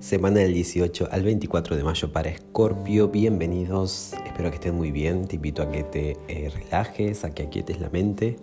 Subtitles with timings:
[0.00, 3.08] Semana del 18 al 24 de mayo para Escorpio.
[3.08, 5.26] Bienvenidos, espero que estén muy bien.
[5.28, 8.36] Te invito a que te eh, relajes, a que aquietes la mente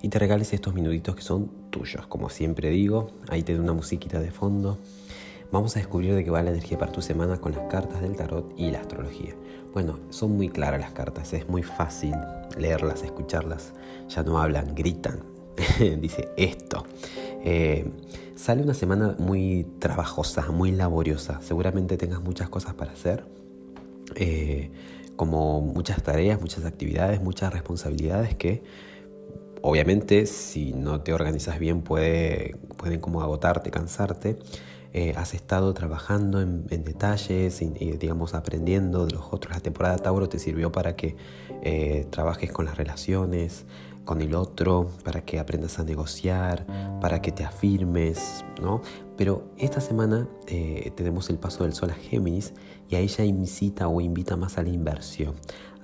[0.00, 2.06] y te regales estos minutitos que son tuyos.
[2.06, 4.78] Como siempre digo, ahí te doy una musiquita de fondo.
[5.52, 8.16] Vamos a descubrir de qué va la energía para tu semana con las cartas del
[8.16, 9.34] tarot y la astrología.
[9.74, 12.14] Bueno, son muy claras las cartas, es muy fácil
[12.56, 13.74] leerlas, escucharlas.
[14.08, 15.33] Ya no hablan, gritan.
[16.00, 16.84] Dice esto.
[17.44, 17.86] Eh,
[18.34, 21.40] sale una semana muy trabajosa, muy laboriosa.
[21.42, 23.24] Seguramente tengas muchas cosas para hacer,
[24.16, 24.70] eh,
[25.16, 28.62] como muchas tareas, muchas actividades, muchas responsabilidades que
[29.62, 34.38] obviamente si no te organizas bien puede, pueden como agotarte, cansarte.
[34.92, 39.54] Eh, has estado trabajando en, detalles y, digamos aprendiendo de los otros.
[39.54, 41.16] La temporada Tauro te sirvió para que
[42.10, 43.64] trabajes con las relaciones,
[44.04, 46.66] con el otro, para que aprendas a negociar,
[47.00, 48.82] para que te afirmes, ¿no?
[49.16, 52.52] Pero esta semana eh, tenemos el paso del sol a Géminis
[52.88, 55.34] y a ella incita o invita más a la inversión,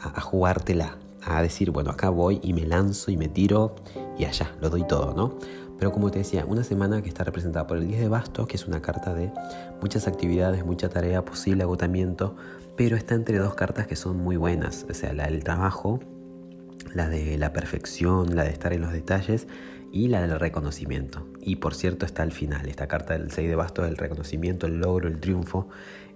[0.00, 3.76] a, jugártela, a decir, bueno, acá voy y me lanzo y me tiro
[4.18, 5.38] y allá, lo doy todo, ¿no?
[5.78, 8.56] Pero como te decía, una semana que está representada por el 10 de bastos, que
[8.56, 9.32] es una carta de
[9.80, 12.36] muchas actividades, mucha tarea, posible agotamiento,
[12.76, 16.00] pero está entre dos cartas que son muy buenas, o sea, la del trabajo
[16.94, 19.46] la de la perfección, la de estar en los detalles
[19.92, 21.26] y la del reconocimiento.
[21.40, 24.78] Y por cierto está al final, esta carta del 6 de bastos, el reconocimiento, el
[24.78, 25.68] logro, el triunfo.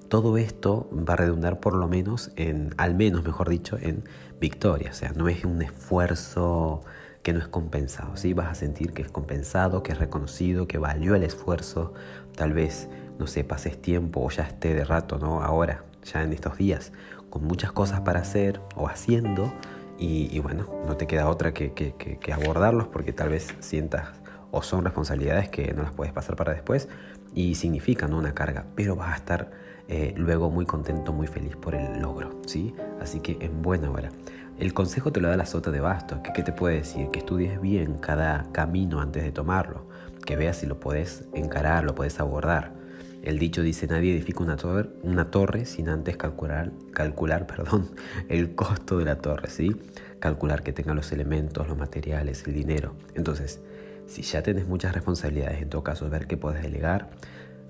[0.08, 4.04] Todo esto va a redundar por lo menos en, al menos mejor dicho, en
[4.40, 4.90] victoria.
[4.90, 6.82] O sea, no es un esfuerzo
[7.22, 8.16] que no es compensado.
[8.16, 8.32] ¿sí?
[8.34, 11.94] Vas a sentir que es compensado, que es reconocido, que valió el esfuerzo.
[12.36, 15.42] Tal vez, no sé, pases tiempo o ya esté de rato, ¿no?
[15.42, 16.92] Ahora, ya en estos días,
[17.30, 19.52] con muchas cosas para hacer o haciendo
[19.98, 24.08] y, bueno, no te queda otra que, abordarlos porque tal vez sientas
[24.50, 26.88] o son responsabilidades que no las puedes pasar para después
[27.34, 29.50] y significan una carga, pero vas a estar
[29.88, 32.74] eh, luego muy contento, muy feliz por el logro, ¿sí?
[33.00, 34.10] Así que en buena hora.
[34.58, 37.10] El consejo te lo da la sota de bastos, que qué te puede decir?
[37.10, 39.86] Que estudies bien cada camino antes de tomarlo,
[40.24, 42.83] que veas si lo puedes encarar, lo puedes abordar
[43.24, 47.90] el dicho dice, nadie edifica una torre, una torre sin antes calcular, calcular perdón,
[48.28, 49.74] el costo de la torre, ¿sí?
[50.20, 52.94] Calcular que tenga los elementos, los materiales, el dinero.
[53.14, 53.60] Entonces,
[54.06, 57.10] si ya tienes muchas responsabilidades, en todo caso, ver qué puedes delegar,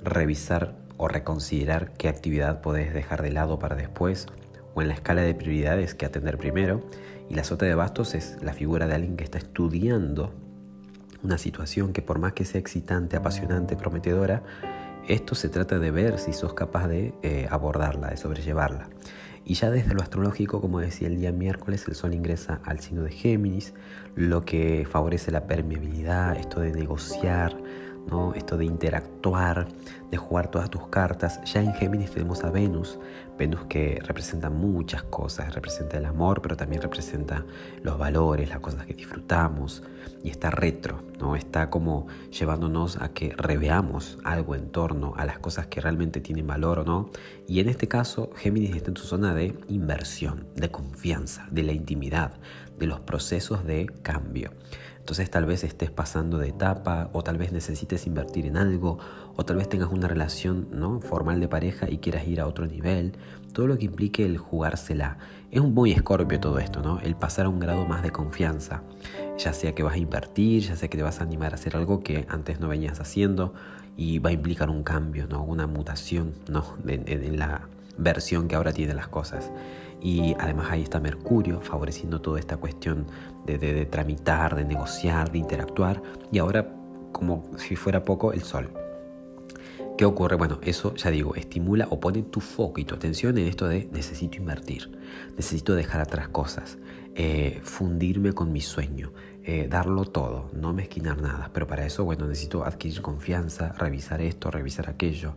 [0.03, 4.27] revisar o reconsiderar qué actividad puedes dejar de lado para después,
[4.75, 6.85] o en la escala de prioridades que atender primero.
[7.31, 10.35] Y la sota de bastos es la figura de alguien que está estudiando
[11.23, 14.43] una situación que por más que sea excitante, apasionante, prometedora,
[15.09, 18.89] esto se trata de ver si sos capaz de eh, abordarla, de sobrellevarla.
[19.45, 23.03] Y ya desde lo astrológico, como decía el día miércoles, el Sol ingresa al signo
[23.03, 23.75] de Géminis,
[24.15, 27.55] lo que favorece la permeabilidad, esto de negociar,
[28.07, 28.33] ¿no?
[28.35, 29.69] esto de interactuar,
[30.11, 31.43] de jugar todas tus cartas.
[31.45, 32.99] Ya en Géminis tenemos a Venus,
[33.39, 37.45] Venus que representa muchas cosas, representa el amor, pero también representa
[37.83, 39.83] los valores, las cosas que disfrutamos,
[40.25, 41.37] y está retro, ¿no?
[41.37, 46.47] está como llevándonos a que reveamos algo en torno a las cosas que realmente tienen
[46.47, 47.11] valor o no.
[47.47, 51.73] Y en este caso, Géminis está en su zona de inversión, de confianza, de la
[51.73, 52.33] intimidad,
[52.79, 54.51] de los procesos de cambio.
[55.05, 58.99] Entonces tal vez estés pasando de etapa o tal vez necesites invertir en algo
[59.37, 60.99] o tal vez tengas una relación ¿no?
[60.99, 63.13] formal de pareja y quieras ir a otro nivel.
[63.53, 65.19] Todo lo que implique el jugársela.
[65.51, 67.01] Es un muy escorpio todo esto, ¿no?
[67.01, 68.83] El pasar a un grado más de confianza.
[69.37, 71.77] Ya sea que vas a invertir, ya sea que te vas a animar a hacer
[71.77, 73.53] algo que antes no venías haciendo
[73.99, 75.45] y va a implicar un cambio, ¿no?
[75.45, 76.65] Una mutación, ¿no?
[76.87, 79.51] en la versión que ahora tiene las cosas.
[80.05, 83.07] Y además ahí está Mercurio favoreciendo toda esta cuestión
[83.47, 86.03] de, tramitar, de negociar, de interactuar.
[86.31, 86.77] Y ahora,
[87.11, 88.69] como si fuera poco, el Sol.
[89.97, 90.37] ¿Qué ocurre?
[90.37, 93.89] Bueno, eso ya digo, estimula o pone tu foco y tu atención en esto de
[93.93, 94.91] necesito invertir,
[95.37, 96.77] necesito dejar atrás cosas,
[97.15, 99.13] eh, fundirme con mi sueño,
[99.43, 101.51] eh, darlo todo, no mezquinar nada.
[101.55, 105.35] Pero para eso, bueno, necesito adquirir confianza, revisar esto, revisar aquello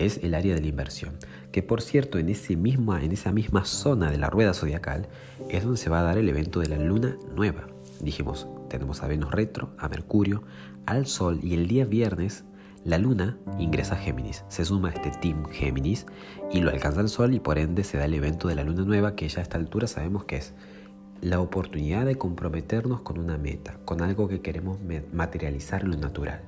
[0.00, 1.14] es el área de la inversión,
[1.52, 5.08] que por cierto en, ese en esa misma zona de la rueda zodiacal
[5.48, 7.66] es donde se va a dar el evento de la luna nueva.
[8.00, 10.42] Dijimos, tenemos a Venus retro, a Mercurio,
[10.86, 12.44] al Sol y el día viernes
[12.84, 16.06] la luna ingresa a Géminis, se suma a este team Géminis
[16.50, 18.84] y lo alcanza el Sol y por ende se da el evento de la luna
[18.84, 20.54] nueva que ya a esta altura sabemos que es
[21.22, 24.78] la oportunidad de comprometernos con una meta, con algo que queremos
[25.12, 26.40] materializar en lo natural.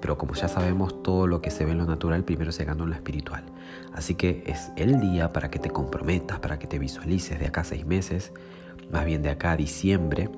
[0.00, 2.84] Pero como ya sabemos, todo lo que se ve en lo natural primero se gana
[2.84, 3.42] en lo espiritual.
[3.92, 7.62] Así que es el día para que te comprometas, para que te visualices de acá
[7.62, 8.32] a seis meses,
[8.92, 10.28] más bien de acá a diciembre,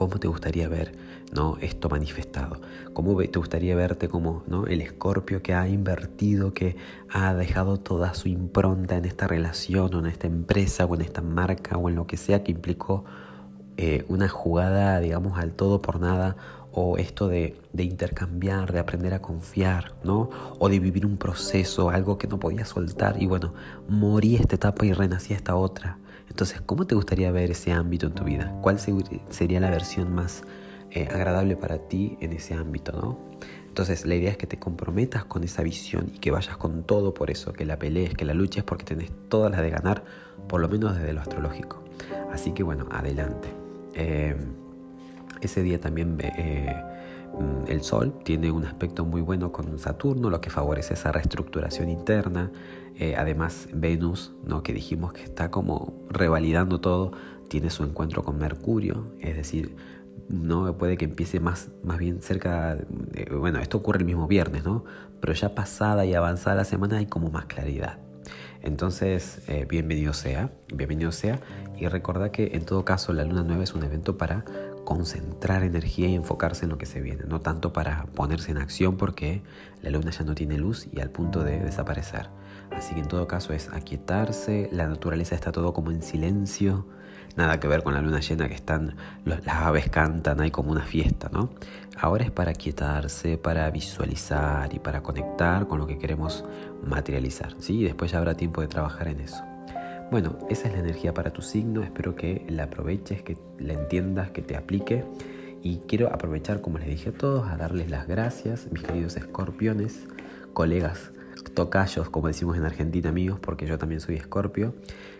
[0.00, 0.94] ¿Cómo te gustaría ver
[1.30, 1.58] ¿no?
[1.60, 2.58] esto manifestado?
[2.94, 4.66] ¿Cómo te gustaría verte como ¿no?
[4.66, 6.76] el escorpio que ha invertido, que
[7.10, 11.20] ha dejado toda su impronta en esta relación o en esta empresa o en esta
[11.20, 13.04] marca o en lo que sea que implicó
[13.76, 16.34] eh, una jugada, digamos, al todo por nada
[16.72, 20.30] o esto de, de, intercambiar, de aprender a confiar, ¿no?
[20.58, 23.52] O de vivir un proceso, algo que no podía soltar y bueno,
[23.86, 25.98] morí esta etapa y renací esta otra.
[26.30, 28.56] Entonces, ¿cómo te gustaría ver ese ámbito en tu vida?
[28.62, 30.44] ¿Cuál sería la versión más
[30.90, 33.18] eh, agradable para ti en ese ámbito, ¿no?
[33.66, 37.14] Entonces, la idea es que te comprometas con esa visión y que vayas con todo
[37.14, 40.04] por eso, que la pelees, que la luches, porque tenés todas las de ganar,
[40.48, 41.84] por lo menos desde lo astrológico.
[42.32, 43.48] Así que bueno, adelante.
[43.94, 44.36] Eh,
[45.40, 46.82] ese día también eh,
[47.38, 51.88] mm, el Sol tiene un aspecto muy bueno con Saturno, lo que favorece esa reestructuración
[51.88, 52.50] interna.
[52.96, 54.62] Eh, además, Venus, ¿no?
[54.62, 57.12] que dijimos que está como revalidando todo,
[57.48, 59.74] tiene su encuentro con Mercurio, es decir,
[60.28, 62.78] no puede que empiece más, más bien cerca,
[63.32, 64.84] bueno, esto ocurre el mismo viernes, ¿no?
[65.20, 67.98] Pero ya pasada y avanzada la semana hay como más claridad.
[68.62, 71.40] Entonces, eh, bienvenido sea, bienvenido sea.
[71.78, 74.44] Y recuerda que en todo caso la luna nueva es un evento para
[74.84, 78.96] concentrar energía y enfocarse en lo que se viene, no tanto para ponerse en acción
[78.96, 79.42] porque
[79.82, 82.28] la luna ya no tiene luz y al punto de desaparecer.
[82.70, 86.86] Así que en todo caso es aquietarse, la naturaleza está todo como en silencio,
[87.36, 90.82] nada que ver con la luna llena que están, las aves cantan, hay como una
[90.82, 91.50] fiesta, ¿no?
[92.00, 96.44] Ahora es para aquietarse, para visualizar y para conectar con lo que queremos
[96.84, 97.80] materializar, ¿sí?
[97.80, 99.49] Y después ya habrá tiempo de trabajar en eso.
[100.10, 104.32] Bueno, esa es la energía para tu signo, espero que la aproveches, que la entiendas,
[104.32, 105.04] que te aplique.
[105.62, 110.08] Y quiero aprovechar, como les dije a todos, a darles las gracias, mis queridos escorpiones,
[110.52, 111.12] colegas,
[111.54, 114.74] tocayos, como decimos en Argentina, amigos, porque yo también soy escorpio.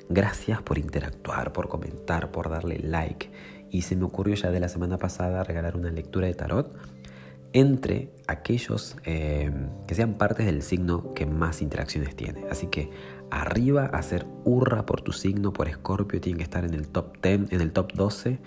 [0.09, 3.31] Gracias por interactuar, por comentar, por darle like.
[3.71, 6.75] Y se me ocurrió ya de la semana pasada regalar una lectura de tarot
[7.53, 9.51] entre aquellos eh,
[9.87, 12.47] que sean partes del signo que más interacciones tiene.
[12.51, 12.91] Así que
[13.31, 17.53] arriba hacer hurra por tu signo, por Escorpio, tiene que estar en el top 10,
[17.53, 18.39] en el top 12.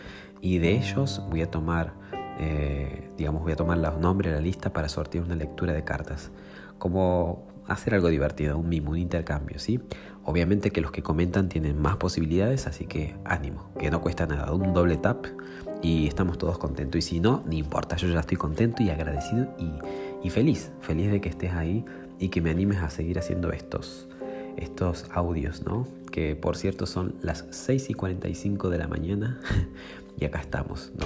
[0.41, 1.93] Y de ellos voy a tomar,
[2.39, 5.83] eh, digamos, voy a tomar los nombres de la lista para sortear una lectura de
[5.83, 6.31] cartas.
[6.77, 9.79] Como hacer algo divertido, un mimo, un intercambio, ¿sí?
[10.25, 14.51] Obviamente que los que comentan tienen más posibilidades, así que ánimo, que no cuesta nada,
[14.53, 15.25] un doble tap
[15.81, 16.97] y estamos todos contentos.
[16.99, 19.47] Y si no, ni importa, yo ya estoy contento y agradecido
[20.23, 21.85] y, feliz, feliz de que estés ahí
[22.19, 24.07] y que me animes a seguir haciendo estos,
[24.57, 25.87] estos audios, ¿no?
[26.11, 29.39] Que por cierto son las 6 y 45 de la mañana
[30.19, 31.05] y acá estamos, ¿no?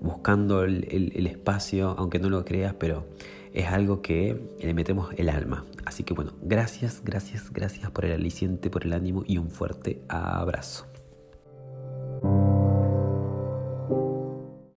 [0.00, 3.04] Buscando el espacio, aunque no lo creas, pero
[3.52, 5.64] es algo que le metemos el alma.
[5.84, 10.02] Así que bueno, gracias, gracias, gracias por el aliciente, por el ánimo y un fuerte
[10.08, 10.86] abrazo.